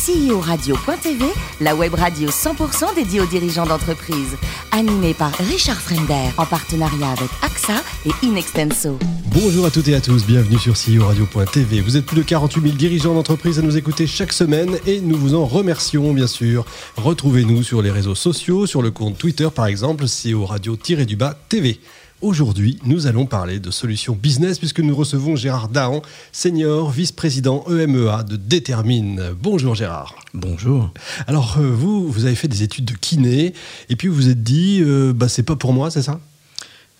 CEO-radio.tv, 0.00 1.26
la 1.60 1.74
web 1.74 1.92
radio 1.92 2.30
100% 2.30 2.94
dédiée 2.94 3.20
aux 3.20 3.26
dirigeants 3.26 3.66
d'entreprise. 3.66 4.34
Animée 4.72 5.12
par 5.12 5.30
Richard 5.34 5.78
Fremder, 5.78 6.30
en 6.38 6.46
partenariat 6.46 7.10
avec 7.10 7.28
AXA 7.42 7.82
et 8.06 8.26
Inextenso. 8.26 8.98
Bonjour 9.26 9.66
à 9.66 9.70
toutes 9.70 9.88
et 9.88 9.94
à 9.94 10.00
tous, 10.00 10.24
bienvenue 10.24 10.58
sur 10.58 10.72
CEO 10.72 11.04
Radio.tv. 11.04 11.82
Vous 11.82 11.98
êtes 11.98 12.06
plus 12.06 12.16
de 12.16 12.22
48 12.22 12.62
000 12.62 12.74
dirigeants 12.76 13.14
d'entreprise 13.14 13.58
à 13.58 13.62
nous 13.62 13.76
écouter 13.76 14.06
chaque 14.06 14.32
semaine 14.32 14.78
et 14.86 15.02
nous 15.02 15.18
vous 15.18 15.34
en 15.34 15.44
remercions 15.44 16.14
bien 16.14 16.26
sûr. 16.26 16.64
Retrouvez-nous 16.96 17.62
sur 17.62 17.82
les 17.82 17.90
réseaux 17.90 18.14
sociaux, 18.14 18.66
sur 18.66 18.80
le 18.80 18.90
compte 18.90 19.18
Twitter 19.18 19.48
par 19.54 19.66
exemple, 19.66 20.06
CEO 20.06 20.46
Radio-du-bas 20.46 21.36
TV. 21.50 21.78
Aujourd'hui, 22.22 22.78
nous 22.84 23.06
allons 23.06 23.24
parler 23.24 23.60
de 23.60 23.70
solutions 23.70 24.14
business 24.14 24.58
puisque 24.58 24.80
nous 24.80 24.94
recevons 24.94 25.36
Gérard 25.36 25.68
Dahan, 25.68 26.02
senior 26.32 26.90
vice-président 26.90 27.64
EMEA 27.66 28.24
de 28.24 28.36
Détermine. 28.36 29.30
Bonjour 29.40 29.74
Gérard. 29.74 30.14
Bonjour. 30.34 30.92
Alors 31.26 31.56
euh, 31.58 31.70
vous, 31.70 32.12
vous 32.12 32.26
avez 32.26 32.34
fait 32.34 32.46
des 32.46 32.62
études 32.62 32.84
de 32.84 32.92
kiné 32.92 33.54
et 33.88 33.96
puis 33.96 34.08
vous 34.08 34.14
vous 34.16 34.28
êtes 34.28 34.42
dit, 34.42 34.80
euh, 34.82 35.14
bah, 35.14 35.30
c'est 35.30 35.42
pas 35.42 35.56
pour 35.56 35.72
moi, 35.72 35.90
c'est 35.90 36.02
ça? 36.02 36.20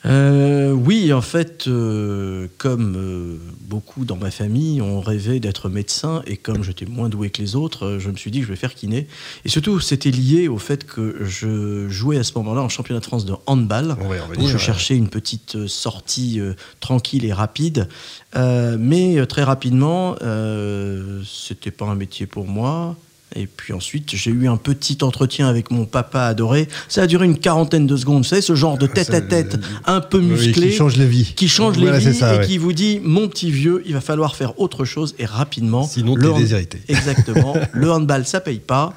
Euh, 0.06 0.72
oui, 0.72 1.12
en 1.12 1.20
fait, 1.20 1.66
euh, 1.66 2.48
comme 2.56 2.96
euh, 2.96 3.36
beaucoup 3.62 4.04
dans 4.04 4.16
ma 4.16 4.30
famille, 4.30 4.80
on 4.80 5.00
rêvait 5.00 5.40
d'être 5.40 5.68
médecin 5.68 6.22
et 6.26 6.36
comme 6.36 6.62
j'étais 6.64 6.86
moins 6.86 7.08
doué 7.08 7.30
que 7.30 7.42
les 7.42 7.54
autres, 7.54 7.98
je 7.98 8.10
me 8.10 8.16
suis 8.16 8.30
dit 8.30 8.40
que 8.40 8.46
je 8.46 8.50
vais 8.50 8.56
faire 8.56 8.74
kiné. 8.74 9.06
Et 9.44 9.50
surtout, 9.50 9.78
c'était 9.80 10.10
lié 10.10 10.48
au 10.48 10.58
fait 10.58 10.86
que 10.86 11.18
je 11.20 11.88
jouais 11.88 12.16
à 12.16 12.24
ce 12.24 12.32
moment-là 12.36 12.62
en 12.62 12.68
championnat 12.70 13.00
de 13.00 13.04
France 13.04 13.26
de 13.26 13.34
handball. 13.46 13.96
Ouais, 14.08 14.20
on 14.24 14.28
va 14.28 14.34
Donc 14.34 14.38
dire, 14.38 14.48
je 14.48 14.54
ouais. 14.54 14.58
cherchais 14.58 14.96
une 14.96 15.08
petite 15.08 15.66
sortie 15.66 16.40
euh, 16.40 16.54
tranquille 16.80 17.24
et 17.26 17.32
rapide. 17.32 17.88
Euh, 18.36 18.76
mais 18.78 19.18
euh, 19.18 19.26
très 19.26 19.42
rapidement, 19.42 20.16
euh, 20.22 21.22
c'était 21.24 21.70
pas 21.70 21.86
un 21.86 21.94
métier 21.94 22.26
pour 22.26 22.46
moi. 22.46 22.96
Et 23.36 23.46
puis 23.46 23.72
ensuite, 23.72 24.16
j'ai 24.16 24.30
eu 24.32 24.48
un 24.48 24.56
petit 24.56 24.98
entretien 25.02 25.48
avec 25.48 25.70
mon 25.70 25.84
papa 25.84 26.22
adoré. 26.22 26.66
Ça 26.88 27.02
a 27.02 27.06
duré 27.06 27.26
une 27.26 27.38
quarantaine 27.38 27.86
de 27.86 27.96
secondes. 27.96 28.18
Vous 28.24 28.28
savez, 28.28 28.42
ce 28.42 28.56
genre 28.56 28.76
de 28.76 28.86
tête 28.88 29.14
à 29.14 29.20
tête, 29.20 29.56
un 29.86 30.00
peu 30.00 30.18
Oui, 30.18 30.24
musclé, 30.24 30.70
qui 30.70 30.74
change 30.74 30.96
la 30.96 31.04
vie. 31.06 31.32
qui 31.36 31.48
change 31.48 31.78
Voilà, 31.78 31.98
les 31.98 32.04
c'est 32.04 32.10
vies 32.10 32.18
ça, 32.18 32.34
et 32.34 32.38
ouais. 32.38 32.46
qui 32.46 32.58
vous 32.58 32.72
dit 32.72 33.00
mon 33.04 33.28
petit 33.28 33.52
vieux, 33.52 33.82
il 33.86 33.92
va 33.92 34.00
falloir 34.00 34.34
faire 34.34 34.58
autre 34.60 34.84
chose 34.84 35.14
et 35.20 35.26
rapidement. 35.26 35.84
Sinon, 35.86 36.16
Le 36.16 36.30
hand- 36.32 36.40
déshérité. 36.42 36.80
Exactement. 36.88 37.54
le 37.72 37.90
handball, 37.92 38.26
ça 38.26 38.40
paye 38.40 38.58
pas. 38.58 38.94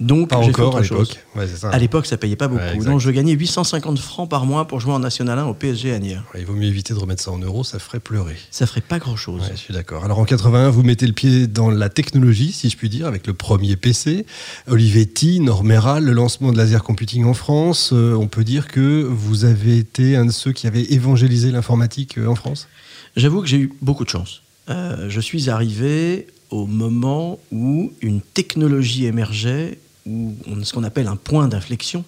Donc, 0.00 0.28
Pas 0.28 0.36
encore 0.36 0.76
à 0.76 0.80
l'époque. 0.82 1.18
Ouais. 1.34 1.46
À 1.64 1.78
l'époque, 1.78 2.06
ça 2.06 2.16
payait 2.16 2.36
pas 2.36 2.46
beaucoup. 2.46 2.62
Ouais, 2.62 2.84
donc, 2.84 3.00
je 3.00 3.10
gagnais 3.10 3.32
850 3.32 3.98
francs 3.98 4.30
par 4.30 4.46
mois 4.46 4.66
pour 4.66 4.78
jouer 4.78 4.92
en 4.92 5.00
National 5.00 5.38
1 5.40 5.46
au 5.46 5.54
PSG 5.54 5.92
à. 5.92 5.98
Ouais, 5.98 6.20
Il 6.38 6.46
vaut 6.46 6.54
mieux 6.54 6.68
éviter 6.68 6.94
de 6.94 6.98
remettre 6.98 7.22
ça 7.22 7.32
en 7.32 7.38
euros, 7.38 7.64
ça 7.64 7.78
ferait 7.78 7.98
pleurer. 7.98 8.36
Ça 8.50 8.66
ferait 8.66 8.80
pas 8.80 8.98
grand 8.98 9.16
chose. 9.16 9.42
Ouais, 9.42 9.48
je 9.52 9.56
suis 9.56 9.74
d'accord. 9.74 10.04
Alors 10.04 10.20
en 10.20 10.24
81, 10.24 10.70
vous 10.70 10.84
mettez 10.84 11.06
le 11.06 11.12
pied 11.12 11.46
dans 11.48 11.70
la 11.70 11.88
technologie, 11.88 12.52
si 12.52 12.70
je 12.70 12.76
puis 12.76 12.88
dire, 12.88 13.06
avec 13.06 13.26
le 13.26 13.34
premier 13.34 13.76
PC. 13.76 14.24
Olivetti, 14.68 15.40
Normeral, 15.40 16.04
le 16.04 16.12
lancement 16.12 16.52
de 16.52 16.56
laser 16.56 16.84
computing 16.84 17.24
en 17.24 17.34
France. 17.34 17.90
Euh, 17.92 18.14
on 18.14 18.28
peut 18.28 18.44
dire 18.44 18.68
que 18.68 19.02
vous 19.02 19.44
avez 19.44 19.78
été 19.78 20.16
un 20.16 20.26
de 20.26 20.30
ceux 20.30 20.52
qui 20.52 20.66
avaient 20.66 20.84
évangélisé 20.92 21.50
l'informatique 21.50 22.18
euh, 22.18 22.26
en 22.26 22.34
France? 22.34 22.68
J'avoue 23.16 23.40
que 23.40 23.48
j'ai 23.48 23.58
eu 23.58 23.72
beaucoup 23.82 24.04
de 24.04 24.10
chance. 24.10 24.42
Euh, 24.68 25.08
je 25.08 25.20
suis 25.20 25.50
arrivé 25.50 26.26
au 26.50 26.66
moment 26.66 27.38
où 27.52 27.92
une 28.00 28.20
technologie 28.20 29.06
émergeait, 29.06 29.78
où 30.08 30.34
on, 30.50 30.64
ce 30.64 30.72
qu'on 30.72 30.84
appelle 30.84 31.06
un 31.06 31.16
point 31.16 31.48
d'inflexion, 31.48 32.04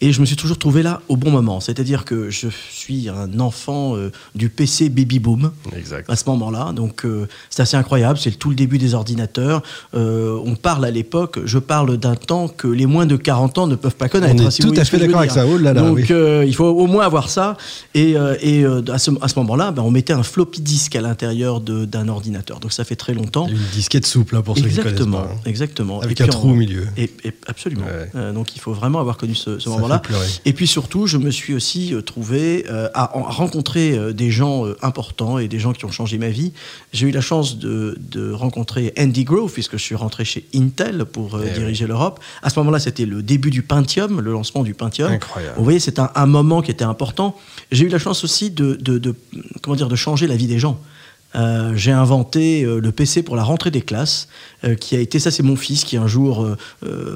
et 0.00 0.12
je 0.12 0.20
me 0.20 0.26
suis 0.26 0.36
toujours 0.36 0.58
trouvé 0.58 0.82
là 0.82 1.00
au 1.08 1.16
bon 1.16 1.30
moment. 1.30 1.60
C'est-à-dire 1.60 2.04
que 2.04 2.30
je 2.30 2.48
suis 2.70 3.08
un 3.08 3.38
enfant 3.40 3.96
euh, 3.96 4.10
du 4.34 4.48
PC 4.48 4.88
baby 4.88 5.18
boom 5.18 5.52
Exact. 5.76 6.08
à 6.10 6.16
ce 6.16 6.24
moment-là, 6.30 6.72
donc 6.72 7.04
euh, 7.04 7.26
c'est 7.50 7.62
assez 7.62 7.76
incroyable. 7.76 8.18
C'est 8.18 8.32
tout 8.32 8.48
le 8.50 8.56
début 8.56 8.78
des 8.78 8.94
ordinateurs. 8.94 9.62
Euh, 9.94 10.38
on 10.44 10.54
parle 10.56 10.84
à 10.84 10.90
l'époque, 10.90 11.38
je 11.44 11.58
parle 11.58 11.96
d'un 11.98 12.14
temps 12.16 12.48
que 12.48 12.66
les 12.68 12.86
moins 12.86 13.06
de 13.06 13.16
40 13.16 13.58
ans 13.58 13.66
ne 13.66 13.74
peuvent 13.76 13.96
pas 13.96 14.08
connaître. 14.08 14.34
On 14.40 14.44
est 14.44 14.46
hein, 14.46 14.50
si 14.50 14.62
tout 14.62 14.72
à 14.76 14.84
fait 14.84 14.98
d'accord 14.98 15.18
avec 15.20 15.30
ça. 15.30 15.46
Oh 15.46 15.58
là 15.58 15.72
là, 15.72 15.80
Donc 15.82 15.96
oui. 15.98 16.04
il 16.46 16.54
faut 16.54 16.64
au 16.64 16.86
moins 16.86 17.04
avoir 17.04 17.28
ça. 17.28 17.56
Et, 17.94 18.14
et, 18.40 18.64
à 18.64 18.98
ce, 18.98 19.10
à 19.20 19.28
ce 19.28 19.38
moment-là, 19.40 19.70
ben, 19.72 19.82
on 19.82 19.90
mettait 19.90 20.12
un 20.12 20.22
floppy 20.22 20.60
disk 20.60 20.96
à 20.96 21.00
l'intérieur 21.00 21.60
d'un 21.60 22.08
ordinateur. 22.08 22.60
Donc 22.60 22.72
ça 22.72 22.84
fait 22.84 22.96
très 22.96 23.14
longtemps. 23.14 23.46
Une 23.48 23.56
disquette 23.72 24.06
souple 24.06 24.36
hein, 24.36 24.42
pour 24.42 24.56
ceux 24.56 24.62
qui 24.64 24.68
Exactement, 24.78 25.18
connaissent 25.18 25.28
pas. 25.28 25.34
hein. 25.34 25.42
exactement. 25.50 26.00
Avec 26.00 26.20
Et 26.20 26.24
un 26.24 26.28
trou 26.28 26.50
au 26.50 26.54
milieu. 26.54 26.86
Et, 26.96 27.10
et- 27.24 27.33
absolument. 27.46 27.84
Ouais. 27.86 28.10
Euh, 28.14 28.32
donc 28.32 28.56
il 28.56 28.60
faut 28.60 28.72
vraiment 28.72 29.00
avoir 29.00 29.16
connu 29.16 29.34
ce, 29.34 29.58
moment-là. 29.68 29.96
Et 30.44 30.52
puis 30.52 30.66
surtout, 30.66 31.06
je 31.06 31.18
me 31.18 31.30
suis 31.30 31.54
aussi 31.54 31.94
euh, 31.94 32.00
trouvé 32.02 32.64
euh, 32.70 32.88
à, 32.94 33.16
en- 33.16 33.24
à 33.26 33.30
rencontrer 33.30 34.12
des 34.14 34.30
gens 34.30 34.66
euh, 34.66 34.76
importants 34.82 35.38
et 35.38 35.48
des 35.48 35.58
gens 35.58 35.72
qui 35.72 35.84
ont 35.84 35.90
changé 35.90 36.18
ma 36.18 36.28
vie. 36.28 36.52
J'ai 36.92 37.08
eu 37.08 37.10
la 37.10 37.20
chance 37.20 37.58
de, 37.58 37.96
de 38.10 38.32
rencontrer 38.32 38.92
Andy 38.98 39.24
Grove, 39.24 39.52
puisque 39.52 39.72
je 39.76 39.82
suis 39.82 39.94
rentré 39.94 40.24
chez 40.24 40.46
Intel 40.54 41.04
pour 41.04 41.38
Eh 41.44 41.50
diriger 41.58 41.86
l'Europe. 41.86 42.20
À 42.42 42.50
ce 42.50 42.58
moment-là, 42.60 42.78
c'était 42.78 43.06
le 43.06 43.22
début 43.22 43.50
du 43.50 43.62
Pentium, 43.62 44.20
le 44.20 44.32
lancement 44.32 44.62
du 44.62 44.74
Pentium. 44.74 45.10
Incroyable. 45.12 45.54
Vous 45.56 45.64
voyez, 45.64 45.80
c'est 45.80 45.98
un, 45.98 46.10
un 46.14 46.26
moment 46.26 46.62
qui 46.62 46.70
était 46.70 46.84
important. 46.84 47.36
J'ai 47.72 47.84
eu 47.86 47.88
la 47.88 47.98
chance 47.98 48.24
aussi 48.24 48.50
de, 48.50 48.74
de- 48.74 48.98
de- 48.98 49.14
comment 49.62 49.76
dire, 49.76 49.88
de 49.88 49.96
changer 49.96 50.26
la 50.26 50.36
vie 50.36 50.46
des 50.46 50.58
gens. 50.58 50.78
Euh, 51.36 51.72
j'ai 51.74 51.90
inventé 51.92 52.62
euh, 52.64 52.78
le 52.80 52.92
PC 52.92 53.22
pour 53.22 53.34
la 53.36 53.42
rentrée 53.42 53.70
des 53.70 53.80
classes, 53.82 54.28
euh, 54.64 54.74
qui 54.76 54.94
a 54.96 55.00
été, 55.00 55.18
ça 55.18 55.30
c'est 55.30 55.42
mon 55.42 55.56
fils 55.56 55.84
qui 55.84 55.96
un 55.96 56.06
jour 56.06 56.46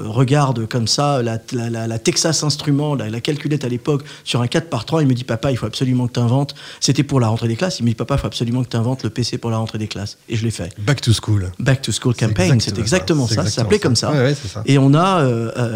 regarde 0.05 0.65
comme 0.67 0.87
ça 0.87 1.21
la, 1.21 1.37
la- 1.51 1.69
la- 1.69 1.87
la 1.87 1.99
Texas 1.99 2.43
Instruments, 2.43 2.95
la, 2.95 3.09
la 3.09 3.21
calculette 3.21 3.63
à 3.63 3.69
l'époque, 3.69 4.03
sur 4.23 4.41
un 4.41 4.47
4 4.47 4.69
par 4.69 4.85
3 4.85 5.01
il 5.03 5.07
me 5.07 5.13
dit 5.13 5.23
papa 5.23 5.51
il 5.51 5.57
faut 5.57 5.65
absolument 5.65 6.07
que 6.07 6.13
tu 6.13 6.19
inventes, 6.19 6.55
c'était 6.79 7.03
pour 7.03 7.19
la 7.19 7.27
rentrée 7.27 7.47
des 7.47 7.55
classes, 7.55 7.79
il 7.79 7.83
me 7.83 7.89
dit 7.89 7.95
papa 7.95 8.15
il 8.15 8.19
faut 8.19 8.27
absolument 8.27 8.63
que 8.63 8.69
tu 8.69 8.77
inventes 8.77 9.03
le 9.03 9.09
PC 9.09 9.37
pour 9.37 9.51
la 9.51 9.57
rentrée 9.57 9.77
des 9.77 9.87
classes, 9.87 10.17
et 10.27 10.35
je 10.35 10.43
l'ai 10.43 10.51
fait. 10.51 10.73
Back 10.79 11.01
to 11.01 11.11
school. 11.13 11.51
Back 11.59 11.81
to 11.81 11.91
School 11.91 12.13
Campaign, 12.15 12.59
c'est 12.59 12.77
exactement 12.79 13.27
ça, 13.27 13.43
ça 13.43 13.49
s'appelait 13.49 13.79
comme 13.79 13.95
ça. 13.95 14.11
Ouais, 14.11 14.19
ouais, 14.19 14.35
c'est 14.39 14.47
ça. 14.47 14.63
Et 14.65 14.77
on 14.77 14.93
a, 14.93 15.23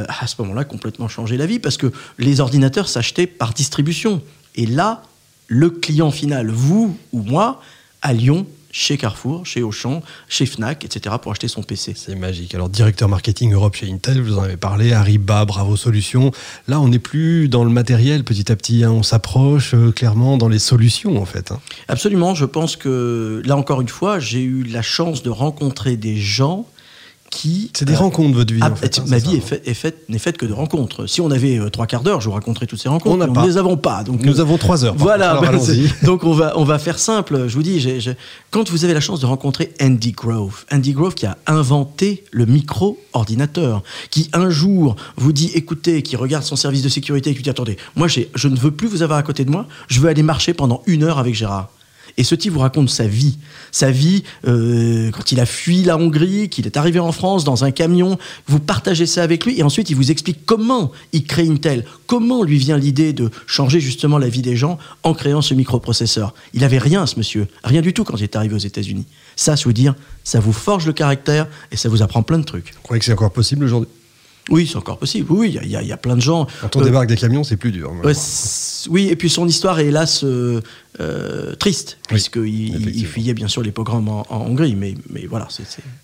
à 0.07 0.27
ce 0.27 0.35
moment-là, 0.39 0.63
complètement 0.63 1.07
changé 1.07 1.37
la 1.37 1.45
vie 1.45 1.59
parce 1.59 1.77
que 1.77 1.91
les 2.19 2.39
ordinateurs 2.39 2.87
s'achetaient 2.89 3.27
par 3.27 3.53
distribution. 3.53 4.21
Et 4.55 4.65
là, 4.65 5.01
le 5.47 5.69
client 5.69 6.11
final, 6.11 6.49
vous 6.49 6.97
ou 7.11 7.21
moi, 7.21 7.61
allions 8.03 8.45
chez 8.75 8.97
Carrefour, 8.97 9.45
chez 9.45 9.61
Auchan, 9.61 10.01
chez 10.27 10.47
Fnac, 10.47 10.83
etc., 10.83 11.15
pour 11.21 11.31
acheter 11.31 11.47
son 11.47 11.61
PC. 11.61 11.93
C'est 11.95 12.15
magique. 12.15 12.55
Alors, 12.55 12.69
directeur 12.69 13.07
marketing 13.07 13.53
Europe 13.53 13.75
chez 13.75 13.87
Intel, 13.91 14.19
vous 14.19 14.39
en 14.39 14.43
avez 14.43 14.57
parlé, 14.57 14.93
Ariba, 14.93 15.45
Bravo 15.45 15.75
Solutions. 15.77 16.31
Là, 16.67 16.79
on 16.81 16.87
n'est 16.87 16.97
plus 16.97 17.49
dans 17.49 17.63
le 17.63 17.69
matériel 17.69 18.23
petit 18.23 18.51
à 18.51 18.55
petit. 18.55 18.83
hein. 18.83 18.89
On 18.91 19.03
s'approche 19.03 19.75
euh, 19.75 19.91
clairement 19.91 20.37
dans 20.37 20.49
les 20.49 20.57
solutions, 20.57 21.21
en 21.21 21.25
fait. 21.25 21.51
hein. 21.51 21.59
Absolument, 21.87 22.33
je 22.33 22.45
pense 22.45 22.75
que, 22.75 23.43
là 23.45 23.55
encore 23.57 23.79
une 23.81 23.89
fois, 23.89 24.19
j'ai 24.19 24.41
eu 24.41 24.63
la 24.63 24.81
chance 24.81 25.21
de 25.21 25.29
rencontrer 25.29 25.95
des 25.95 26.17
gens 26.17 26.67
qui... 27.33 27.71
C'est 27.73 27.85
des 27.85 27.93
euh, 27.93 27.97
rencontres, 27.97 28.35
votre 28.37 28.53
vie. 28.53 28.59
Ah, 28.63 28.71
en 28.71 28.75
fait, 28.75 28.99
hein, 28.99 29.05
ma 29.07 29.17
vie 29.17 29.41
faite- 29.41 29.67
est 29.67 29.73
faite- 29.73 30.07
n'est 30.07 30.19
faite 30.19 30.37
que 30.37 30.45
de 30.45 30.53
rencontres. 30.53 31.07
Si 31.07 31.19
on 31.19 31.31
avait 31.31 31.57
euh, 31.57 31.69
trois 31.69 31.87
quarts 31.87 32.03
d'heure, 32.03 32.21
je 32.21 32.27
vous 32.29 32.33
raconterais 32.35 32.67
toutes 32.67 32.79
ces 32.79 32.89
rencontres. 32.89 33.27
On 33.27 33.41
ne 33.41 33.47
les 33.47 33.57
avons 33.57 33.75
pas. 33.75 34.03
Donc, 34.03 34.21
Nous 34.23 34.39
euh, 34.39 34.41
avons 34.41 34.57
trois 34.57 34.85
heures. 34.85 34.93
Voilà, 34.95 35.41
c'est- 35.59 36.05
donc 36.05 36.23
on 36.23 36.33
va, 36.33 36.53
on 36.57 36.63
va 36.63 36.77
faire 36.79 36.99
simple. 36.99 37.47
Je 37.47 37.55
vous 37.55 37.63
dis, 37.63 37.85
quand 38.51 38.69
vous 38.69 38.85
avez 38.85 38.93
la 38.93 38.99
chance 38.99 39.19
de 39.19 39.25
rencontrer 39.25 39.73
Andy 39.81 40.11
Grove, 40.11 40.65
Andy 40.71 40.93
Grove 40.93 41.15
qui 41.15 41.25
a 41.25 41.37
inventé 41.47 42.23
le 42.31 42.45
micro-ordinateur, 42.45 43.83
qui 44.11 44.29
un 44.33 44.49
jour 44.49 44.95
vous 45.17 45.33
dit, 45.33 45.51
écoutez, 45.55 46.01
qui 46.03 46.15
regarde 46.15 46.43
son 46.43 46.55
service 46.55 46.81
de 46.83 46.89
sécurité 46.89 47.31
et 47.31 47.35
qui 47.35 47.41
dit, 47.41 47.49
attendez, 47.49 47.77
moi 47.95 48.07
je 48.07 48.47
ne 48.47 48.55
veux 48.55 48.71
plus 48.71 48.87
vous 48.87 49.01
avoir 49.01 49.17
à 49.19 49.23
côté 49.23 49.43
de 49.45 49.49
moi, 49.51 49.65
je 49.87 49.99
veux 49.99 50.09
aller 50.09 50.23
marcher 50.23 50.53
pendant 50.53 50.81
une 50.85 51.03
heure 51.03 51.17
avec 51.19 51.35
Gérard. 51.35 51.69
Et 52.17 52.23
ce 52.23 52.35
type 52.35 52.53
vous 52.53 52.59
raconte 52.59 52.89
sa 52.89 53.07
vie. 53.07 53.37
Sa 53.71 53.91
vie, 53.91 54.23
euh, 54.45 55.09
quand 55.11 55.31
il 55.31 55.39
a 55.39 55.45
fui 55.45 55.83
la 55.83 55.97
Hongrie, 55.97 56.49
qu'il 56.49 56.65
est 56.65 56.77
arrivé 56.77 56.99
en 56.99 57.11
France 57.11 57.43
dans 57.43 57.63
un 57.63 57.71
camion, 57.71 58.17
vous 58.47 58.59
partagez 58.59 59.05
ça 59.05 59.23
avec 59.23 59.45
lui 59.45 59.59
et 59.59 59.63
ensuite 59.63 59.89
il 59.89 59.95
vous 59.95 60.11
explique 60.11 60.45
comment 60.45 60.91
il 61.11 61.23
crée 61.25 61.47
Intel, 61.47 61.85
comment 62.05 62.43
lui 62.43 62.57
vient 62.57 62.77
l'idée 62.77 63.13
de 63.13 63.31
changer 63.47 63.79
justement 63.79 64.17
la 64.17 64.29
vie 64.29 64.41
des 64.41 64.55
gens 64.55 64.77
en 65.03 65.13
créant 65.13 65.41
ce 65.41 65.53
microprocesseur. 65.53 66.33
Il 66.53 66.63
avait 66.63 66.77
rien, 66.77 67.05
ce 67.05 67.17
monsieur, 67.17 67.47
rien 67.63 67.81
du 67.81 67.93
tout 67.93 68.03
quand 68.03 68.17
il 68.17 68.23
est 68.23 68.35
arrivé 68.35 68.53
aux 68.53 68.59
États-Unis. 68.59 69.05
Ça, 69.35 69.55
je 69.55 69.67
veux 69.67 69.73
dire, 69.73 69.95
ça 70.23 70.39
vous 70.39 70.53
forge 70.53 70.85
le 70.85 70.93
caractère 70.93 71.47
et 71.71 71.77
ça 71.77 71.89
vous 71.89 72.01
apprend 72.01 72.21
plein 72.21 72.37
de 72.37 72.45
trucs. 72.45 72.73
Vous 72.75 72.81
croyez 72.83 72.99
que 72.99 73.05
c'est 73.05 73.13
encore 73.13 73.31
possible 73.31 73.65
aujourd'hui? 73.65 73.89
Oui, 74.49 74.67
c'est 74.69 74.77
encore 74.77 74.97
possible. 74.97 75.31
Oui, 75.31 75.57
il 75.63 75.69
y 75.69 75.75
a- 75.77 75.81
y, 75.81 75.87
y 75.87 75.95
plein 75.97 76.15
de 76.15 76.21
gens. 76.21 76.47
Quand 76.61 76.75
on 76.75 76.81
Euh, 76.81 76.85
débarque 76.85 77.07
des 77.07 77.15
camions, 77.15 77.43
c'est 77.43 77.55
plus 77.57 77.71
dur. 77.71 77.91
Oui, 78.89 79.07
et 79.07 79.15
puis 79.15 79.29
son 79.29 79.47
histoire 79.47 79.79
est 79.79 79.85
hélas 79.87 80.23
euh, 80.25 80.59
euh, 80.99 81.55
triste, 81.55 81.97
Oui, 82.11 82.15
puisqu'il 82.15 82.89
il 82.95 83.05
fuyait 83.05 83.33
bien 83.33 83.47
sûr 83.47 83.63
les 83.63 83.71
pogroms 83.71 84.09
en, 84.09 84.25
en 84.29 84.41
Hongrie, 84.41 84.75
mais, 84.75 84.95
mais 85.09 85.25
voilà, 85.25 85.47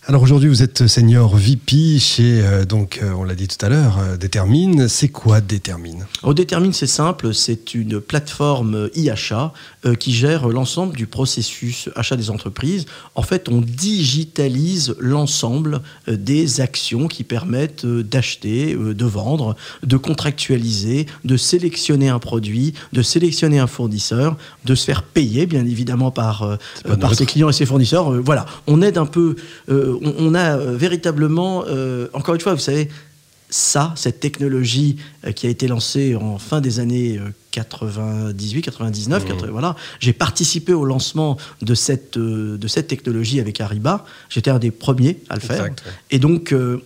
Alors 0.08 0.22
aujourd'hui, 0.24 0.48
vous 0.48 0.64
êtes 0.64 0.88
senior 0.88 1.36
VP 1.36 2.00
chez, 2.00 2.42
donc, 2.68 3.02
on 3.04 3.26
l'a 3.26 3.36
dit 3.36 3.48
tout 3.50 3.64
à 3.64 3.68
l'heure, 3.70 4.00
Détermine. 4.18 4.88
C'est 4.88 5.10
quoi 5.10 5.42
Détermine 5.42 6.06
Au 6.24 6.34
Détermine, 6.34 6.72
c'est 6.72 6.88
simple, 6.88 7.34
c'est 7.34 7.74
une 7.74 8.00
plateforme 8.00 8.88
e-achat 8.98 9.52
qui 10.00 10.14
gère 10.14 10.48
l'ensemble 10.48 10.96
du 10.96 11.06
processus 11.08 11.90
achat 11.98 12.16
des 12.16 12.30
entreprises. 12.30 12.86
En 13.16 13.22
fait, 13.24 13.50
on 13.50 13.60
digitalise 13.62 14.96
l'ensemble 15.00 15.82
des 16.08 16.62
actions 16.62 17.08
qui 17.10 17.24
permettent 17.26 17.86
d'acheter 17.86 18.29
d'acheter, 18.30 18.76
euh, 18.76 18.94
de 18.94 19.06
vendre, 19.06 19.56
de 19.84 19.98
contractualiser, 19.98 21.08
de 21.26 21.38
sélectionner 21.38 22.10
un 22.10 22.20
produit, 22.20 22.74
de 22.94 23.02
sélectionner 23.02 23.60
un 23.60 23.68
fournisseur, 23.68 24.38
de 24.66 24.76
se 24.76 24.86
faire 24.86 25.04
payer, 25.04 25.46
bien 25.46 25.66
évidemment, 25.66 26.12
par, 26.12 26.44
euh, 26.44 26.96
par 27.00 27.16
ses 27.16 27.26
clients 27.26 27.50
et 27.50 27.54
ses 27.54 27.66
fournisseurs. 27.66 28.14
Euh, 28.14 28.22
voilà, 28.24 28.46
on 28.68 28.82
aide 28.82 28.98
un 28.98 29.06
peu, 29.06 29.36
on, 29.68 30.14
on 30.18 30.36
a 30.36 30.58
véritablement, 30.58 31.66
encore 32.14 32.36
une 32.36 32.42
fois, 32.42 32.54
vous 32.54 32.60
savez, 32.60 32.90
ça, 33.50 33.94
cette 33.96 34.20
technologie 34.20 34.98
qui 35.36 35.48
a 35.48 35.50
été 35.50 35.68
lancée 35.68 36.16
en 36.16 36.38
fin 36.38 36.62
des 36.62 36.80
années 36.80 37.18
euh, 37.18 37.30
98, 37.52 38.62
99, 38.62 39.24
Mmh. 39.24 39.28
80, 39.28 39.52
voilà, 39.52 39.76
j'ai 40.00 40.14
participé 40.14 40.74
au 40.74 40.86
lancement 40.86 41.38
de 41.62 41.74
cette, 41.74 42.18
de 42.18 42.68
cette 42.68 42.88
technologie 42.88 43.40
avec 43.40 43.60
Ariba. 43.60 44.06
J'étais 44.30 44.52
un 44.52 44.60
des 44.60 44.72
premiers 44.72 45.18
à 45.30 45.36
le 45.36 45.42
faire. 45.42 45.64
Ouais. 45.64 45.72
Et 46.12 46.20
donc, 46.20 46.54
euh, 46.54 46.84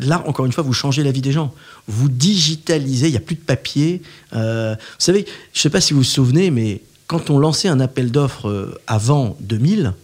là, 0.00 0.22
encore 0.26 0.46
une 0.46 0.52
fois, 0.52 0.62
vous 0.62 0.72
changez 0.72 1.02
la 1.02 1.12
vie 1.12 1.20
des 1.20 1.32
gens. 1.32 1.52
Vous 1.88 2.08
digitalisez, 2.08 3.08
il 3.08 3.12
n'y 3.12 3.16
a 3.16 3.20
plus 3.20 3.36
de 3.36 3.40
papier. 3.40 4.02
Euh, 4.34 4.74
vous 4.74 4.94
savez, 4.98 5.24
je 5.52 5.58
ne 5.58 5.62
sais 5.62 5.70
pas 5.70 5.80
si 5.80 5.92
vous 5.92 6.00
vous 6.00 6.04
souvenez, 6.04 6.50
mais 6.50 6.80
quand 7.06 7.30
on 7.30 7.38
lançait 7.38 7.68
un 7.68 7.80
appel 7.80 8.10
d'offres 8.10 8.48
euh, 8.48 8.78
avant 8.86 9.36
2000, 9.40 9.94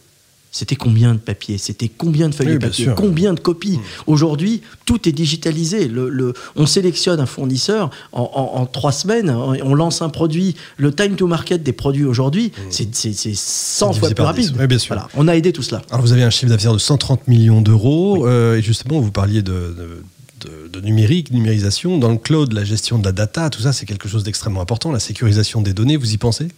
c'était 0.53 0.75
combien 0.77 1.15
de 1.15 1.19
papier 1.21 1.59
C'était 1.59 1.89
combien 1.89 2.29
de 2.29 2.35
feuilles 2.35 2.49
Oui, 2.49 2.55
de 2.55 2.59
papier 2.67 2.85
sûr. 2.87 2.95
Combien 2.97 3.35
de 3.35 3.41
copies? 3.41 3.79
Aujourd'hui, 4.09 4.63
tout 4.85 5.09
est 5.09 5.13
digitalisé. 5.13 5.87
Le, 5.87 6.09
le- 6.09 6.35
on 6.57 6.67
sélectionne 6.67 7.21
un 7.21 7.27
fournisseur 7.27 7.91
en, 8.13 8.23
en- 8.23 8.61
en 8.61 8.67
trois 8.67 8.91
semaines, 8.93 9.31
on 9.31 9.75
lance 9.75 10.03
un 10.03 10.09
produit. 10.09 10.57
Le 10.77 10.93
time 10.93 11.15
to 11.15 11.27
market 11.29 11.63
des 11.63 11.73
produits 11.73 12.05
aujourd'hui, 12.05 12.51
c'est- 12.71 12.93
c'est 12.95 13.13
c'est 13.13 13.35
100 13.37 13.87
Divisé 13.91 14.01
fois 14.01 14.15
plus 14.15 14.25
rapide. 14.25 14.57
Oui, 14.59 14.67
bien 14.67 14.79
sûr. 14.79 14.95
Voilà, 14.95 15.09
on 15.15 15.29
a 15.29 15.37
aidé 15.37 15.53
tout 15.53 15.63
cela. 15.63 15.83
Alors 15.91 16.03
vous 16.03 16.13
avez 16.13 16.25
un 16.25 16.31
chiffre 16.31 16.51
d'affaires 16.51 16.73
de 16.73 16.79
130 16.79 17.29
millions 17.29 17.61
d'euros 17.61 18.27
euh, 18.27 18.57
et 18.57 18.63
justement 18.63 18.99
vous 19.01 19.13
parliez 19.13 19.43
de, 19.43 19.53
de- 19.53 20.03
de- 20.49 20.69
de 20.69 20.81
numérique, 20.81 21.31
numérisation. 21.31 21.99
Dans 21.99 22.11
le 22.11 22.17
cloud, 22.19 22.53
la 22.53 22.65
gestion 22.65 22.99
de 22.99 23.05
la 23.05 23.13
data, 23.13 23.51
tout 23.51 23.61
ça 23.63 23.73
c'est 23.73 23.87
quelque 23.87 24.09
chose 24.09 24.25
d'extrêmement 24.25 24.63
important. 24.63 24.91
La 24.91 24.99
sécurisation 25.01 25.61
des 25.63 25.75
données, 25.75 25.97
vous 25.97 26.13
y 26.13 26.17
pensez? 26.19 26.49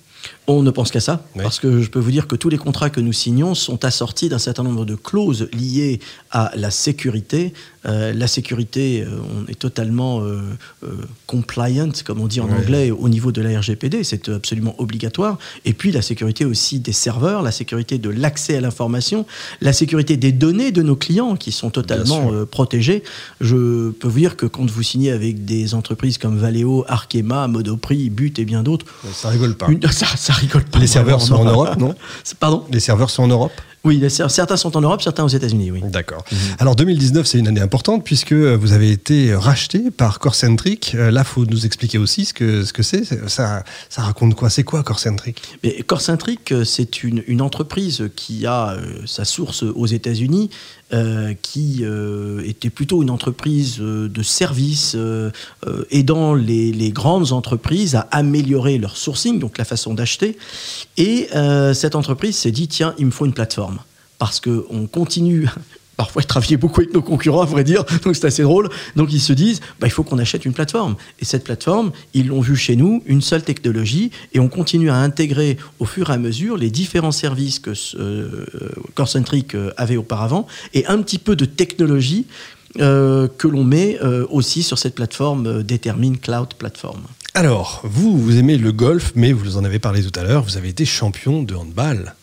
On 0.47 0.63
ne 0.63 0.71
pense 0.71 0.91
qu'à 0.91 1.01
ça, 1.01 1.25
Oui. 1.37 1.43
parce 1.43 1.59
que 1.59 1.81
je 1.83 1.91
peux 1.91 1.99
vous 2.01 2.11
dire 2.11 2.27
que 2.29 2.37
tous 2.37 2.49
les 2.49 2.59
contrats 2.59 2.91
que 2.91 3.01
nous 3.01 3.13
signons 3.13 3.55
sont 3.55 3.85
assortis 3.85 4.29
d'un 4.29 4.39
certain 4.39 4.63
nombre 4.63 4.85
de 4.85 4.95
clauses 4.95 5.49
liées 5.53 6.01
à 6.31 6.51
la 6.57 6.71
sécurité. 6.71 7.53
Euh, 7.85 8.13
la 8.13 8.27
sécurité, 8.29 9.03
euh, 9.03 9.09
on 9.37 9.51
est 9.51 9.59
totalement 9.59 10.21
euh, 10.23 10.41
compliant, 11.27 11.89
comme 12.05 12.21
on 12.21 12.27
dit 12.27 12.41
en 12.41 12.47
Ouais. 12.47 12.53
anglais, 12.59 12.91
au 12.91 13.09
niveau 13.09 13.33
de 13.33 13.41
la 13.43 13.59
RGPD, 13.59 14.05
c'est 14.05 14.29
absolument 14.29 14.75
obligatoire. 14.79 15.39
Et 15.65 15.73
puis 15.73 15.91
la 15.93 16.03
sécurité 16.03 16.45
aussi 16.45 16.79
des 16.79 16.93
serveurs, 16.93 17.43
la 17.43 17.51
sécurité 17.53 17.99
de 17.99 18.09
l'accès 18.11 18.57
à 18.57 18.61
l'information, 18.61 19.27
la 19.61 19.73
sécurité 19.73 20.17
des 20.17 20.33
données 20.33 20.71
de 20.73 20.83
nos 20.83 20.97
clients 20.97 21.35
qui 21.37 21.51
sont 21.53 21.71
totalement 21.71 22.29
sûr. 22.31 22.47
protégés. 22.49 23.03
Je 23.41 23.91
peux 23.91 24.09
vous 24.09 24.19
dire 24.19 24.37
que 24.37 24.47
quand 24.47 24.69
vous 24.71 24.83
signez 24.83 25.11
avec 25.11 25.45
des 25.45 25.75
entreprises 25.75 26.19
comme 26.19 26.37
Valeo, 26.39 26.85
Arkema, 26.89 27.49
Monoprix, 27.49 28.11
But 28.11 28.39
et 28.39 28.45
bien 28.45 28.63
d'autres, 28.63 28.87
Ça 29.13 29.29
rigole 29.31 29.55
pas. 29.57 29.69
une- 29.71 29.83
ça, 29.91 30.07
ça 30.17 30.33
rigole 30.35 30.65
pas. 30.65 30.79
Les 30.79 30.87
serveurs 30.87 31.21
sont 31.21 31.35
en. 31.35 31.45
Europe, 31.45 31.77
non? 31.79 31.95
Pardon? 32.39 32.65
Les 32.71 32.81
serveurs 32.81 33.11
sont 33.11 33.25
en 33.25 33.29
Europe? 33.29 33.53
Oui, 33.85 34.03
certains 34.09 34.57
sont 34.57 34.77
en 34.77 34.81
Europe, 34.81 35.03
certains 35.03 35.25
aux 35.25 35.29
États-Unis, 35.29 35.71
oui. 35.73 35.83
D'accord. 35.85 36.25
Alors 36.59 36.77
2019, 36.77 37.27
c'est 37.27 37.39
une 37.39 37.49
année 37.49 37.61
importante 37.61 38.05
puisque 38.05 38.33
vous 38.33 38.73
avez 38.73 38.93
été 38.93 39.35
racheté 39.35 39.91
par 39.91 40.19
Corcentric. 40.19 40.95
Euh, 40.95 41.11
Là, 41.11 41.25
faut 41.25 41.45
nous 41.45 41.67
expliquer 41.67 41.99
aussi 41.99 42.25
ce 42.25 42.33
que 42.33 42.65
ce 42.65 42.73
que 42.73 42.83
c'est. 42.83 43.05
Ça, 43.29 43.65
ça 43.89 44.03
raconte 44.03 44.35
quoi? 44.35 44.51
C'est 44.51 44.65
quoi 44.65 44.83
Corcentric? 44.83 45.43
Mais 45.63 45.83
Corcentric, 45.83 46.53
euh, 46.53 46.65
c'est 46.65 47.03
une, 47.03 47.23
une 47.27 47.43
entreprise 47.43 48.09
qui 48.15 48.47
a 48.47 48.71
euh, 48.71 49.03
sa 49.07 49.25
source 49.25 49.63
aux 49.63 49.87
États-Unis, 49.87 50.51
euh, 50.95 51.33
qui 51.41 51.79
euh, 51.85 52.43
était 52.45 52.69
plutôt 52.69 53.03
une 53.03 53.09
entreprise 53.09 53.79
euh, 53.81 54.11
de 54.11 54.23
service 54.23 54.95
aidant 55.91 56.35
les, 56.35 56.71
les 56.71 56.91
grandes 56.91 57.33
entreprises 57.33 57.95
à 57.95 58.09
améliorer 58.11 58.77
leur 58.77 58.99
sourcing, 58.99 59.39
donc 59.39 59.57
la 59.57 59.65
façon 59.65 59.95
d'acheter. 59.95 60.37
Et 60.99 61.29
cette 61.75 61.95
entreprise 61.95 62.37
s'est 62.37 62.51
dit 62.51 62.69
tiens, 62.69 62.95
il 62.99 63.07
me 63.07 63.11
faut 63.11 63.25
une 63.25 63.33
plateforme 63.33 63.79
parce 64.19 64.39
que 64.39 64.67
on 64.71 64.87
continue. 64.87 65.49
Parfois, 66.03 66.23
ils 66.23 66.27
travaillaient 66.27 66.57
beaucoup 66.57 66.81
avec 66.81 66.93
nos 66.93 67.01
concurrents, 67.01 67.43
à 67.43 67.47
vrai 67.47 67.63
dire, 67.63 67.85
donc 68.03 68.17
c'est 68.17 68.25
assez 68.25 68.43
drôle. 68.43 68.69
Donc, 68.97 69.13
ils 69.13 69.21
se 69.21 69.33
disent, 69.33 69.61
bah, 69.79 69.87
il 69.87 69.91
faut 69.91 70.03
qu'on 70.03 70.19
achète 70.19 70.45
une 70.45 70.53
plateforme. 70.53 70.97
Et 71.21 71.25
cette 71.25 71.45
plateforme, 71.45 71.93
ils 72.13 72.27
l'ont 72.27 72.41
vu 72.41 72.57
chez 72.57 72.75
nous, 72.75 73.05
une 73.07 73.23
seule 73.23 73.45
technologie, 73.45 74.11
et 74.33 74.41
on 74.41 74.49
continue 74.49 74.91
à 74.91 74.97
intégrer 74.97 75.59
au 75.79 75.85
fur 75.85 76.11
et 76.11 76.15
à 76.15 76.19
mesure 76.19 76.57
les 76.57 76.71
différents 76.71 77.13
services 77.13 77.61
que 77.61 77.71
euh, 78.01 78.47
euh, 78.99 79.71
avait 79.77 79.97
auparavant, 79.97 80.49
et 80.75 80.85
un 80.87 81.01
petit 81.03 81.19
peu 81.19 81.37
de 81.37 81.45
technologie 81.45 82.27
euh, 82.81 83.29
que 83.39 83.47
l'on 83.47 83.65
met 83.65 83.99
euh, 84.03 84.27
aussi 84.31 84.65
sur 84.65 84.79
cette 84.79 84.97
plateforme 84.97 85.47
euh, 85.47 85.63
Determine 85.63 86.19
Cloud 86.19 86.55
Platform. 86.55 87.03
Alors, 87.35 87.83
vous, 87.85 88.19
vous 88.19 88.39
aimez 88.39 88.57
le 88.59 88.73
golf, 88.73 89.13
mais 89.15 89.33
vous 89.33 89.57
en 89.57 89.65
avez 89.65 89.79
parlé 89.79 90.03
tout 90.03 90.19
à 90.19 90.25
l'heure. 90.25 90.43
Vous 90.43 90.57
avez 90.57 90.71
été 90.71 90.85
champion 90.85 91.43
de 91.45 91.55
handball. 91.55 92.15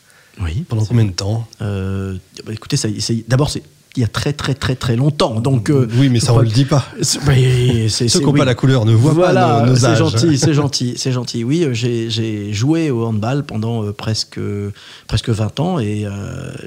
Oui. 0.42 0.64
Pendant 0.68 0.86
combien 0.86 1.06
de 1.06 1.12
temps 1.12 1.48
Euh, 1.62 2.16
bah, 2.46 2.54
écoutez, 2.54 2.78
ça, 2.78 2.88
d'abord, 3.28 3.50
c'est 3.50 3.64
il 3.96 4.02
y 4.02 4.06
a 4.06 4.08
très 4.08 4.34
très 4.34 4.54
très 4.54 4.76
très 4.76 4.96
longtemps. 4.96 5.40
Donc, 5.42 5.72
euh, 5.72 5.88
Oui, 5.98 6.10
mais 6.10 6.20
ça, 6.20 6.34
on 6.36 6.40
le 6.40 6.48
dit 6.48 6.64
pas. 6.64 6.86
c'est- 7.02 8.08
Ceux 8.08 8.20
qui 8.20 8.26
n'ont 8.26 8.32
oui. 8.32 8.40
pas 8.40 8.46
la 8.46 8.54
couleur 8.54 8.86
ne 8.86 8.94
voient 8.94 9.14
Voilà, 9.14 9.48
pas 9.48 9.66
nos, 9.66 9.72
nos 9.72 9.76
c'est 9.78 9.96
gentil, 9.96 10.38
c'est 10.38 10.54
gentil, 10.64 10.94
c'est 10.96 11.12
gentil. 11.12 11.44
Oui, 11.44 11.64
euh, 11.64 11.74
j'ai 11.74 12.54
joué 12.54 12.92
au 12.92 13.04
handball 13.06 13.44
pendant 13.44 13.84
euh, 13.84 13.92
presque, 13.92 14.40
presque 15.08 15.30
20 15.30 15.60
ans 15.60 15.80
et 15.80 16.06
euh, 16.06 16.12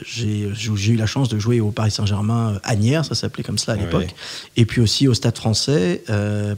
j'ai 0.04 0.50
eu 0.90 0.96
la 0.96 1.06
chance 1.06 1.28
de 1.28 1.38
jouer 1.38 1.60
au 1.60 1.70
Paris 1.70 1.92
Saint-Germain 1.92 2.58
Agnières, 2.64 3.04
ça 3.04 3.14
s'appelait 3.14 3.44
comme 3.44 3.56
ça 3.58 3.72
à 3.72 3.76
l'époque, 3.76 4.08
et 4.56 4.66
puis 4.66 4.80
aussi 4.82 5.06
au 5.06 5.14
Stade 5.14 5.38
français 5.38 6.02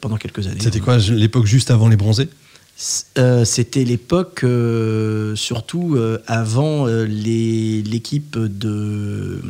pendant 0.01 0.17
quelques 0.17 0.47
années. 0.47 0.61
C'était 0.61 0.81
quoi 0.81 0.97
l'époque 0.97 1.45
juste 1.47 1.71
avant 1.71 1.89
les 1.89 1.97
bronzés? 1.97 2.31
C'était 2.77 3.85
l'époque, 3.85 4.41
euh, 4.45 5.37
surtout 5.37 5.95
euh, 5.97 6.19
avant 6.27 6.87
euh, 6.89 7.05
l'équipe 7.07 8.37
de. 8.39 9.41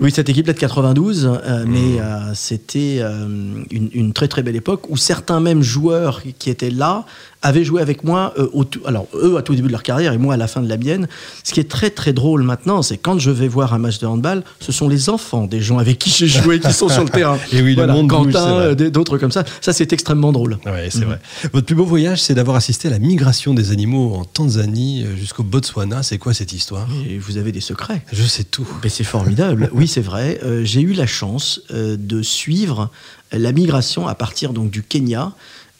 Oui, 0.00 0.12
cette 0.12 0.28
équipe-là 0.28 0.52
de 0.52 0.58
92, 0.58 1.26
euh, 1.26 1.64
mais 1.66 2.00
euh, 2.00 2.32
c'était 2.34 2.98
euh, 3.00 3.26
une, 3.70 3.88
une 3.92 4.12
très 4.12 4.28
très 4.28 4.42
belle 4.44 4.54
époque 4.54 4.88
où 4.90 4.96
certains 4.96 5.40
même 5.40 5.60
joueurs 5.62 6.22
qui 6.38 6.50
étaient 6.50 6.70
là 6.70 7.04
avaient 7.42 7.64
joué 7.64 7.80
avec 7.82 8.04
moi, 8.04 8.32
euh, 8.38 8.48
au 8.52 8.62
tout- 8.64 8.80
alors 8.84 9.06
eux 9.14 9.36
à 9.38 9.42
tout 9.42 9.54
début 9.56 9.66
de 9.68 9.72
leur 9.72 9.82
carrière 9.82 10.12
et 10.12 10.18
moi 10.18 10.34
à 10.34 10.36
la 10.36 10.46
fin 10.46 10.60
de 10.60 10.68
la 10.68 10.76
mienne. 10.76 11.08
Ce 11.42 11.52
qui 11.52 11.58
est 11.58 11.68
très 11.68 11.90
très 11.90 12.12
drôle 12.12 12.42
maintenant, 12.44 12.82
c'est 12.82 12.96
quand 12.96 13.18
je 13.18 13.30
vais 13.30 13.48
voir 13.48 13.74
un 13.74 13.78
match 13.78 13.98
de 13.98 14.06
handball, 14.06 14.44
ce 14.60 14.70
sont 14.70 14.88
les 14.88 15.08
enfants 15.10 15.46
des 15.46 15.60
gens 15.60 15.78
avec 15.78 15.98
qui 15.98 16.10
j'ai 16.10 16.26
joué 16.28 16.60
qui 16.60 16.72
sont 16.72 16.88
sur 16.88 17.02
le 17.02 17.10
terrain. 17.10 17.38
Et 17.52 17.60
oui, 17.60 17.74
le 17.74 17.86
monde 17.88 18.08
Quentin, 18.08 18.56
euh, 18.58 18.74
d'autres 18.76 19.18
comme 19.18 19.32
ça. 19.32 19.44
Ça, 19.60 19.72
c'est 19.72 19.92
extrêmement 19.92 20.30
drôle. 20.32 20.58
Oui, 20.66 20.72
c'est 20.90 21.04
vrai. 21.04 21.18
Votre 21.52 21.66
plus 21.66 21.74
beau 21.76 21.84
voyage, 21.84 22.07
c'est 22.16 22.34
d'avoir 22.34 22.56
assisté 22.56 22.88
à 22.88 22.90
la 22.90 22.98
migration 22.98 23.54
des 23.54 23.70
animaux 23.72 24.14
en 24.14 24.24
Tanzanie 24.24 25.04
euh, 25.04 25.16
jusqu'au 25.16 25.42
Botswana. 25.42 26.02
C'est 26.02 26.18
quoi 26.18 26.32
cette 26.34 26.52
histoire? 26.52 26.88
Et 27.08 27.18
vous 27.18 27.36
avez 27.36 27.52
des 27.52 27.60
secrets. 27.60 28.02
Je 28.12 28.22
sais 28.24 28.44
tout. 28.44 28.66
Mais 28.82 28.88
c'est 28.88 29.04
formidable. 29.04 29.68
Oui, 29.72 29.88
c'est 29.88 30.00
vrai. 30.00 30.40
Euh, 30.42 30.64
J'ai 30.64 30.80
eu 30.80 30.92
la 30.92 31.06
chance 31.06 31.60
euh, 31.70 31.96
de 31.98 32.22
suivre 32.22 32.90
la 33.32 33.52
migration 33.52 34.06
à 34.06 34.14
partir 34.14 34.52
donc 34.52 34.70
du 34.70 34.82
Kenya 34.82 35.32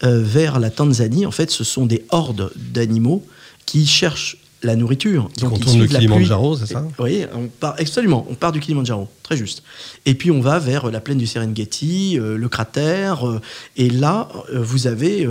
euh, 0.04 0.22
vers 0.22 0.58
la 0.58 0.70
Tanzanie. 0.70 1.26
En 1.26 1.30
fait, 1.30 1.50
ce 1.50 1.64
sont 1.64 1.86
des 1.86 2.04
hordes 2.10 2.50
d'animaux 2.56 3.24
qui 3.66 3.86
cherchent 3.86 4.38
la 4.62 4.74
nourriture. 4.74 5.28
Qui 5.34 5.44
Donc, 5.44 5.52
contournent 5.52 5.80
le. 5.80 5.86
Kilimanjaro, 5.86 6.56
c'est 6.56 6.66
ça? 6.66 6.84
Oui, 6.98 7.24
on 7.32 7.46
part, 7.46 7.76
absolument. 7.78 8.26
On 8.28 8.34
part 8.34 8.50
du 8.50 8.58
Kilimanjaro, 8.58 9.08
très 9.22 9.36
juste. 9.36 9.62
Et 10.04 10.14
puis 10.14 10.30
on 10.32 10.40
va 10.40 10.58
vers 10.58 10.90
la 10.90 11.00
plaine 11.00 11.18
du 11.18 11.28
Serengeti, 11.28 12.18
euh, 12.18 12.36
le 12.36 12.48
cratère. 12.48 13.28
euh, 13.28 13.40
et 13.76 13.88
là, 13.88 14.28
euh, 14.52 14.60
vous 14.60 14.88
avez 14.88 15.28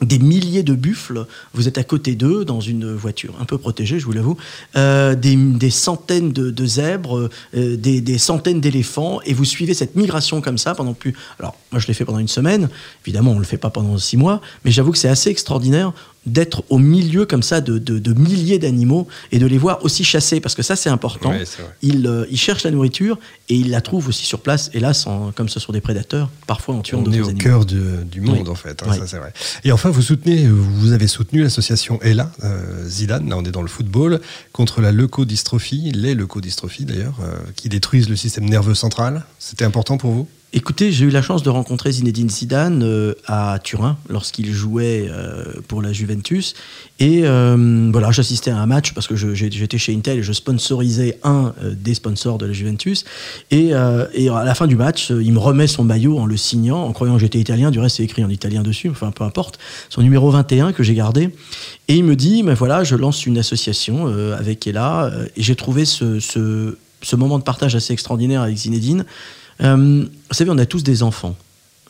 des 0.00 0.18
milliers 0.18 0.62
de 0.62 0.74
buffles. 0.74 1.26
Vous 1.54 1.68
êtes 1.68 1.78
à 1.78 1.84
côté 1.84 2.14
d'eux 2.14 2.44
dans 2.44 2.60
une 2.60 2.94
voiture 2.94 3.34
un 3.40 3.44
peu 3.44 3.58
protégée, 3.58 3.98
je 3.98 4.06
vous 4.06 4.12
l'avoue. 4.12 4.36
Euh, 4.76 5.14
des, 5.14 5.70
centaines 5.70 6.32
de, 6.32 6.50
de 6.50 6.66
zèbres, 6.66 7.30
euh, 7.54 7.76
des, 7.76 8.00
des 8.00 8.18
centaines 8.18 8.60
d'éléphants. 8.60 9.20
Et 9.24 9.34
vous 9.34 9.44
suivez 9.44 9.74
cette 9.74 9.96
migration 9.96 10.40
comme 10.40 10.58
ça 10.58 10.74
pendant 10.74 10.94
plus. 10.94 11.14
Alors, 11.38 11.56
moi, 11.72 11.80
je 11.80 11.86
l'ai 11.86 11.94
fait 11.94 12.04
pendant 12.04 12.18
une 12.18 12.28
semaine. 12.28 12.68
Évidemment, 13.04 13.32
on 13.32 13.34
ne 13.34 13.40
le 13.40 13.46
fait 13.46 13.58
pas 13.58 13.70
pendant 13.70 13.98
six 13.98 14.16
mois. 14.16 14.40
Mais 14.64 14.70
j'avoue 14.70 14.92
que 14.92 14.98
c'est 14.98 15.08
assez 15.08 15.30
extraordinaire 15.30 15.92
d'être 16.30 16.64
au 16.70 16.78
milieu 16.78 17.26
comme 17.26 17.42
ça 17.42 17.60
de, 17.60 17.78
de- 17.78 17.98
de 17.98 18.12
milliers 18.12 18.58
d'animaux 18.58 19.06
et 19.32 19.38
de 19.38 19.46
les 19.46 19.58
voir 19.58 19.84
aussi 19.84 20.04
chasser. 20.04 20.40
Parce 20.40 20.54
que 20.54 20.62
ça, 20.62 20.76
c'est 20.76 20.90
important. 20.90 21.30
Ouais. 21.30 21.44
Ils, 21.82 22.06
euh, 22.06 22.26
ils 22.30 22.38
cherchent 22.38 22.64
la 22.64 22.70
nourriture 22.70 23.18
et 23.48 23.54
ils 23.54 23.70
la 23.70 23.80
trouvent 23.80 24.08
aussi 24.08 24.24
sur 24.26 24.40
place. 24.40 24.70
Hélas, 24.74 25.06
en- 25.06 25.32
comme 25.32 25.48
ce 25.48 25.60
sont 25.60 25.72
des 25.72 25.80
prédateurs, 25.80 26.30
parfois 26.46 26.74
en 26.76 26.80
tuant 26.82 26.98
On 26.98 27.02
d'autres 27.02 27.16
est 27.16 27.20
au 27.20 27.24
animaux. 27.24 27.40
cœur 27.40 27.64
du, 27.66 27.80
du 28.10 28.20
monde, 28.20 28.40
Oui. 28.44 28.48
en 28.48 28.54
fait. 28.54 28.82
hein, 28.82 28.86
Oui. 28.90 28.98
ça, 28.98 29.06
c'est 29.06 29.18
vrai. 29.18 29.32
Et 29.64 29.72
enfin, 29.72 29.90
vous 29.90 30.02
soutenez, 30.02 30.46
vous 30.48 30.92
avez 30.92 31.06
soutenu 31.06 31.42
l'association 31.42 32.00
ELA, 32.02 32.30
euh, 32.44 32.86
Zidane, 32.88 33.28
là 33.28 33.36
on 33.36 33.44
est 33.44 33.50
dans 33.50 33.62
le 33.62 33.68
football, 33.68 34.20
contre 34.52 34.80
la 34.80 34.92
leucodystrophie, 34.92 35.92
les 35.94 36.14
leucodystrophies 36.14 36.84
d'ailleurs, 36.84 37.14
euh, 37.22 37.34
qui 37.56 37.68
détruisent 37.68 38.08
le 38.08 38.16
système 38.16 38.44
nerveux 38.48 38.74
central. 38.74 39.24
C'était 39.38 39.64
important 39.64 39.98
pour 39.98 40.12
vous? 40.12 40.28
Écoutez, 40.52 40.90
j'ai 40.90 41.04
eu 41.04 41.10
la 41.10 41.22
chance 41.22 41.44
de 41.44 41.48
rencontrer 41.48 41.92
Zinedine 41.92 42.28
Zidane 42.28 42.82
euh, 42.82 43.14
à 43.28 43.60
Turin 43.62 43.96
lorsqu'il 44.08 44.52
jouait 44.52 45.06
euh, 45.08 45.44
pour 45.68 45.80
la 45.80 45.92
Juventus. 45.92 46.54
Et 46.98 47.20
euh, 47.22 47.88
voilà, 47.92 48.10
j'assistais 48.10 48.50
à 48.50 48.58
un 48.58 48.66
match 48.66 48.92
parce 48.92 49.06
que 49.06 49.14
j'étais 49.14 49.78
chez 49.78 49.94
Intel 49.94 50.18
et 50.18 50.22
je 50.24 50.32
sponsorisais 50.32 51.20
un 51.22 51.54
euh, 51.62 51.76
des 51.76 51.94
sponsors 51.94 52.36
de 52.36 52.46
la 52.46 52.52
Juventus. 52.52 53.04
Et, 53.52 53.74
à 53.74 54.08
la 54.44 54.54
fin 54.56 54.66
du 54.66 54.74
match, 54.74 55.10
il 55.10 55.32
me 55.32 55.38
remet 55.38 55.68
son 55.68 55.84
maillot 55.84 56.18
en 56.18 56.26
le 56.26 56.36
signant, 56.36 56.82
en 56.82 56.92
croyant 56.92 57.14
que 57.14 57.20
j'étais 57.20 57.38
italien. 57.38 57.70
Du 57.70 57.78
reste, 57.78 57.98
c'est 57.98 58.02
écrit 58.02 58.24
en 58.24 58.30
italien 58.30 58.62
dessus, 58.62 58.90
enfin 58.90 59.12
peu 59.12 59.22
importe. 59.22 59.60
Son 59.88 60.02
numéro 60.02 60.32
21 60.32 60.72
que 60.72 60.82
j'ai 60.82 60.94
gardé. 60.94 61.30
Et 61.86 61.94
il 61.94 62.02
me 62.02 62.16
dit, 62.16 62.42
mais 62.42 62.54
voilà, 62.54 62.82
je 62.82 62.96
lance 62.96 63.24
une 63.24 63.38
association 63.38 64.06
avec 64.36 64.66
Ella. 64.66 65.12
et 65.36 65.42
j'ai 65.42 65.54
trouvé 65.54 65.84
ce 65.84 66.74
moment 67.16 67.38
de 67.38 67.44
partage 67.44 67.76
assez 67.76 67.92
extraordinaire 67.92 68.42
avec 68.42 68.56
Zinedine. 68.56 69.04
Euh, 69.62 70.04
vous 70.04 70.34
savez, 70.34 70.50
on 70.50 70.58
a 70.58 70.66
tous 70.66 70.82
des 70.82 71.02
enfants, 71.02 71.36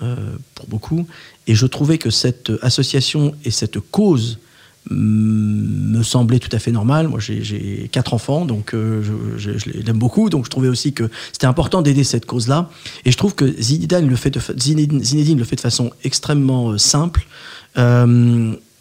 euh, 0.03 0.17
pour 0.55 0.67
beaucoup, 0.67 1.07
et 1.47 1.55
je 1.55 1.67
trouvais 1.67 1.99
que 1.99 2.11
cette 2.11 2.51
association 2.63 3.35
et 3.45 3.51
cette 3.51 3.79
cause 3.81 4.39
mm, 4.91 5.97
me 5.99 6.03
semblait 6.03 6.39
tout 6.39 6.49
à 6.53 6.59
fait 6.59 6.73
normale. 6.73 7.09
Moi, 7.09 7.21
j'ai- 7.21 7.89
quatre 7.93 8.15
enfants, 8.15 8.45
donc 8.47 8.73
euh, 8.75 9.03
je, 9.03 9.39
je- 9.53 9.59
je 9.59 9.71
les 9.71 9.89
aime 9.91 9.99
beaucoup, 9.99 10.31
donc 10.31 10.45
je 10.47 10.51
trouvais 10.51 10.69
aussi 10.69 10.93
que 10.93 11.09
c'était 11.33 11.47
important 11.47 11.83
d'aider 11.83 12.05
cette 12.05 12.25
cause-là. 12.27 12.71
Et 13.05 13.11
je 13.13 13.17
trouve 13.17 13.35
que 13.35 13.47
Zinedine, 13.61 14.09
le 14.09 14.17
fait 14.17 14.31
de 14.31 15.61
façon 15.61 15.91
extrêmement 16.05 16.77
simple. 16.79 17.27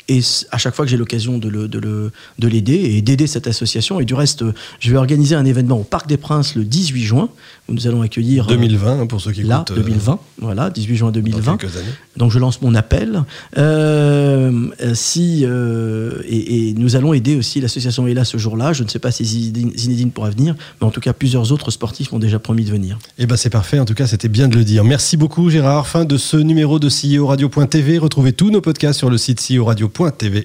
Et 0.09 0.19
à 0.51 0.57
chaque 0.57 0.75
fois 0.75 0.83
que 0.85 0.91
j'ai 0.91 0.97
l'occasion 0.97 1.37
de 1.37 1.47
le- 1.47 1.67
de 1.67 1.79
le- 1.79 2.11
de 2.39 2.47
l'aider 2.47 2.73
et 2.75 3.01
d'aider 3.01 3.27
cette 3.27 3.47
association, 3.47 3.99
et 3.99 4.05
du 4.05 4.13
reste, 4.13 4.41
euh, 4.41 4.53
je 4.79 4.91
vais 4.91 4.97
organiser 4.97 5.35
un 5.35 5.45
événement 5.45 5.79
au 5.79 5.83
Parc 5.83 6.07
des 6.07 6.17
Princes 6.17 6.55
le 6.55 6.63
18 6.65 7.03
juin, 7.03 7.29
où 7.69 7.73
nous 7.73 7.87
allons 7.87 8.01
accueillir... 8.01 8.45
euh, 8.45 8.49
2020, 8.49 9.01
hein, 9.01 9.07
pour 9.07 9.21
ceux 9.21 9.31
qui 9.31 9.43
Là, 9.43 9.63
écoutent. 9.65 9.77
euh, 9.77 9.81
2020, 9.83 10.19
voilà, 10.41 10.69
18 10.69 10.95
juin 10.97 11.07
dans 11.07 11.11
2020. 11.13 11.57
quelques 11.57 11.75
années. 11.77 11.85
Donc 12.17 12.31
je 12.31 12.39
lance 12.39 12.61
mon 12.61 12.75
appel. 12.75 13.23
Euh, 13.57 14.67
euh, 14.81 14.93
si, 14.95 15.41
euh, 15.45 16.21
et, 16.27 16.69
et 16.69 16.73
nous 16.73 16.95
allons 16.95 17.13
aider 17.13 17.35
aussi 17.35 17.61
l'association 17.61 18.07
Ella 18.07 18.25
ce 18.25 18.37
jour-là. 18.37 18.73
Je 18.73 18.83
ne 18.83 18.89
sais 18.89 18.99
pas 18.99 19.11
si 19.11 19.25
Zinedine, 19.25 20.11
pourra 20.11 20.29
venir, 20.31 20.55
mais 20.81 20.87
en 20.87 20.91
tout 20.91 21.01
cas 21.01 21.13
plusieurs 21.13 21.51
autres 21.51 21.71
sportifs 21.71 22.11
m'ont 22.11 22.19
déjà 22.19 22.39
promis 22.39 22.65
de 22.65 22.71
venir. 22.71 22.97
Eh 23.19 23.25
ben 23.25 23.35
c'est 23.37 23.49
parfait, 23.49 23.79
en 23.79 23.85
tout 23.85 23.93
cas 23.93 24.07
c'était 24.07 24.27
bien 24.29 24.47
de 24.47 24.55
le 24.55 24.63
dire. 24.63 24.83
Merci 24.83 25.17
beaucoup 25.17 25.49
Gérard. 25.49 25.87
Fin 25.87 26.05
de 26.05 26.17
ce 26.17 26.37
numéro 26.37 26.79
de 26.79 26.89
CEO 26.89 27.27
Radio.tv. 27.27 27.97
Retrouvez 27.99 28.33
tous 28.33 28.49
nos 28.49 28.61
podcasts 28.61 28.97
sur 28.99 29.09
le 29.09 29.17
site 29.17 29.39
CEO 29.41 29.65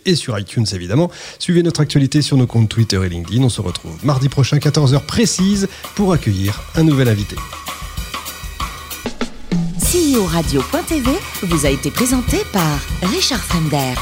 Et 0.05 0.17
sur 0.17 0.39
iTunes 0.39 0.67
évidemment. 0.73 1.11
Suivez 1.39 1.63
notre 1.63 1.81
actualité 1.81 2.23
sur 2.23 2.37
nos 2.37 2.47
comptes 2.47 2.69
Twitter 2.69 3.01
et 3.05 3.09
LinkedIn. 3.09 3.43
On 3.43 3.49
se 3.49 3.61
retrouve 3.61 4.05
mardi 4.05 4.29
prochain 4.29 4.59
14h 4.59 5.01
précise 5.07 5.69
pour 5.95 6.13
accueillir 6.13 6.63
un 6.75 6.83
nouvel 6.83 7.09
invité. 7.09 7.37
CEO 9.79 10.25
Radio.tv 10.25 11.11
vous 11.43 11.67
a 11.67 11.71
été 11.71 11.91
présenté 11.91 12.39
par 12.53 12.81
Richard 13.03 13.41
Fremder. 13.41 13.95